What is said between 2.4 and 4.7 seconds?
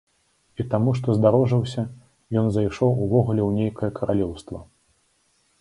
ён зайшоў увогуле ў нейкае каралеўства.